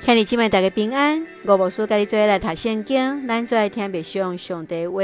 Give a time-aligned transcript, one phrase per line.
[0.00, 5.02] 兄弟姐妹大家平安，我无事甲你做来读圣经，咱做来听别上上帝话。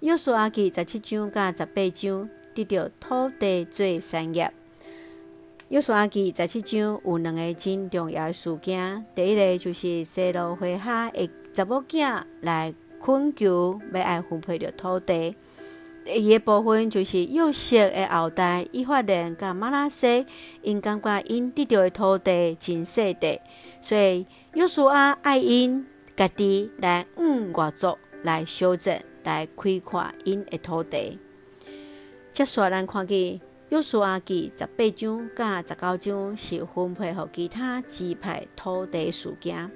[0.00, 4.52] 约书亚记十七章甲十八章，得到土地做产业。
[5.68, 15.34] 约书亚记十七章有两个真重要的事件，第一个就是西罗回哈的查某囝来困求要爱分配着土地。
[16.04, 20.26] 第二个部分就是约瑟的后代，伊发现甲马拉西，
[20.62, 23.40] 因感觉因得到的土地真细地，
[23.80, 31.18] 所以约书亚爱因家己来往外族来修正，来开垦因的土地。
[32.32, 33.40] 接下来看见
[33.70, 39.70] 约书亚记十八章甲十九章是分配予其他支派土地事件。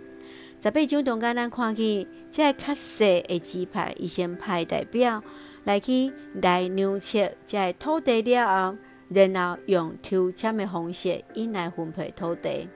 [0.61, 5.23] 十八章中间咱看见这较细的支派，伊先派代表。
[5.69, 8.79] 来去来量测这土地了后，
[9.11, 12.67] 然后用抽签的方式，因来分配土地。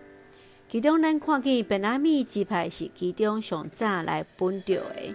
[0.69, 5.15] 其中，咱看见便雅悯支派是其中上早来分着的，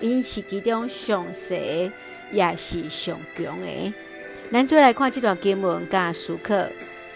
[0.00, 1.92] 因是其中上细，
[2.32, 3.92] 也是上强的。
[4.50, 6.54] 咱再来看这段经文加思考，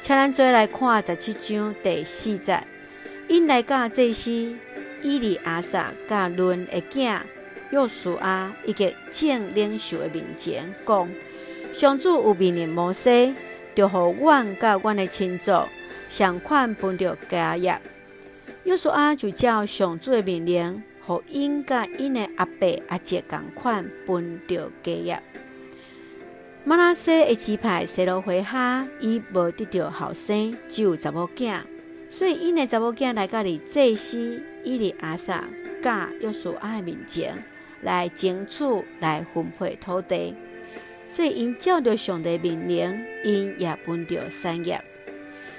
[0.02, 2.62] 请咱再来看十七章第四节，
[3.28, 4.30] 因来甲祭司
[5.02, 7.18] 以利亚撒甲伦的囝。
[7.72, 11.08] 约书亚一个正领袖的面前讲：
[11.72, 13.34] 上主有命令摩西，
[13.74, 15.50] 就互阮甲阮的亲族
[16.06, 17.80] 相款分着家业。
[18.64, 25.22] 约书亚就照上主的命令，互因甲因的阿伯阿姐共款分着家业。
[26.64, 31.62] 马拉西的支派西罗回哈，伊无得着后生，只有查某囝，
[32.10, 35.42] 所以因的查某囝来甲哩祭司伊利亚撒
[35.82, 37.42] 甲约书亚的面前。
[37.82, 38.64] 来争取
[39.00, 40.34] 来分配土地，
[41.06, 44.80] 所以因照着上帝命令，因也分着产业。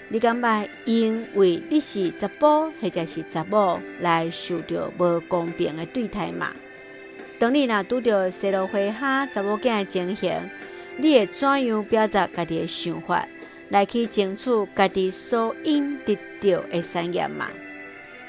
[0.10, 6.54] 你感觉因为你是查甫或者是查某来受着无公平的对待吗？
[7.40, 10.32] 当你若拄着西罗花哈查某囝的情形，
[10.97, 13.28] 你会怎样表达家己的想法，
[13.70, 17.50] 来去争取家己所应得到的产业吗？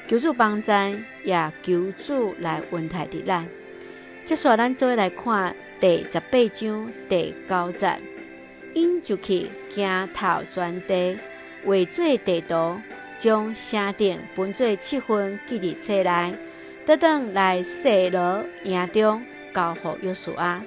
[0.09, 3.47] 求助帮赞，也求助来恩待的咱。
[4.25, 7.99] 接下来，咱做来看第十八章第九节，
[8.73, 11.19] 因就去行头转地，
[11.62, 12.81] 画做地图，
[13.19, 16.35] 将城顶分做七份记伫册内，
[16.87, 20.62] 等等来西罗营中交付约书亚。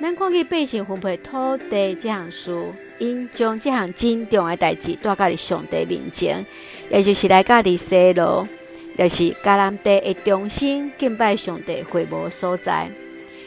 [0.00, 6.44] 咱看见百姓分配土地这项事，因将这项真重要的代志带到上帝面前，
[6.90, 8.48] 也就是来到哩西罗。
[8.96, 12.88] 就是迦南地的中心敬拜上帝会幕所在，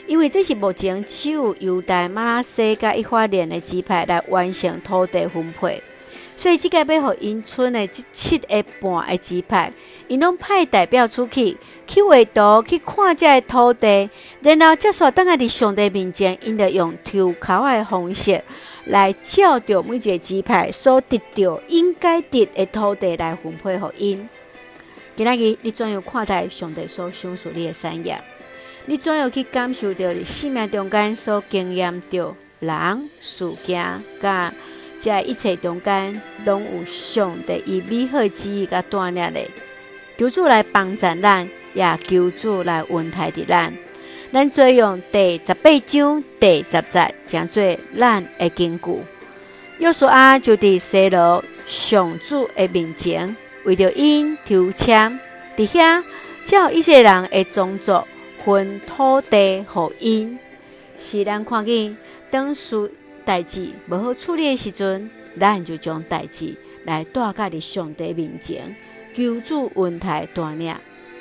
[0.06, 5.82] 因为这是目前只有犹大、马拉西甲以法莲的支派来完成土地分配，
[6.36, 9.72] 所以这个要互因村的这七个半的支派，
[10.08, 14.10] 因拢派代表出去去画图去看这个土地，
[14.42, 18.42] 然后接下等下伫上帝面前，因得用抽考的方式
[18.86, 24.30] 来照着每一个支派所得到应该得的土地来分配互因。
[25.20, 28.18] 今仔日你怎样看待上帝所赏赐你的产业？
[28.86, 34.54] 你怎样去感受到你生命中间所经验到人、事件、甲
[34.98, 39.42] 这一切中间，拢有上帝以美好旨意甲锻炼的？
[40.18, 43.74] 求主来帮助咱，也求主来恩待的咱。
[44.32, 49.04] 咱做用第十八章第十节，讲做咱的根据。
[49.80, 53.36] 约书亚就伫西罗上主的面前。
[53.66, 55.20] 为着因抽签，
[55.56, 56.04] 伫遐
[56.44, 58.04] 叫一些人的种族
[58.44, 60.40] 分土地予因，
[60.98, 61.96] 是咱看见
[62.32, 62.92] 当事
[63.26, 65.10] 代志无好处理的时阵，
[65.40, 66.56] 咱就将代志
[66.86, 68.76] 来带到伫上帝面前，
[69.14, 70.76] 求主恩待带领。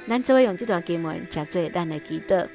[0.09, 2.47] 咱做用这段经文，加做咱的祈祷。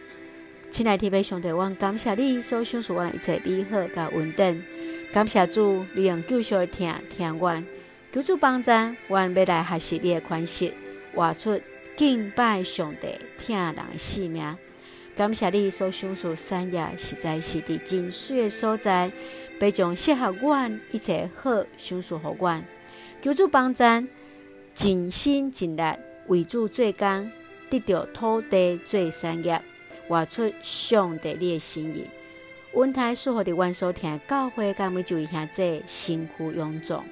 [0.72, 4.64] 亲爱的天父上帝，我感谢你所赏赐我一切美好甲稳定，
[5.12, 7.64] 感谢主利用救赎的听听阮。
[8.13, 8.69] 求主帮助，
[9.07, 10.72] 阮要来学习你的款式，
[11.16, 11.60] 活出
[11.98, 13.07] 敬拜上帝、
[13.39, 14.56] 听人的性命。
[15.15, 19.12] 感谢你所赏赐产业，实在是伫真水的所在，
[19.60, 22.63] 要将适合阮一切好赏赐予阮。
[23.19, 23.83] 求主帮助，
[24.75, 25.81] 尽心尽力
[26.27, 27.31] 为主做工，
[27.71, 29.59] 得到土地做产业，
[30.07, 32.06] 活出上帝你的心意。
[32.75, 37.04] 恩待所有的阮所听教会，甲每一位兄弟身躯臃肿。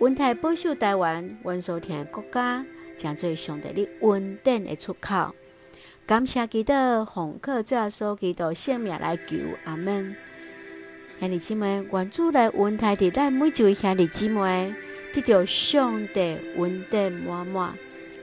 [0.00, 2.64] 恩待保守台湾，阮所听国家，
[2.96, 5.34] 成做上帝的稳定的出口。
[6.06, 6.72] 感谢基督，
[7.04, 10.16] 奉靠主耶稣基督性命来求，阿门。
[11.18, 14.74] 兄弟姊妹，愿主来恩待的咱每一位兄弟姊妹，
[15.12, 17.74] 得到上帝稳定满满。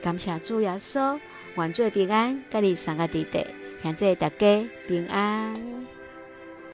[0.02, 1.16] 感谢主耶稣，
[1.56, 3.46] 愿做平安，甲你三个弟弟，
[3.84, 5.77] 现在大家平安。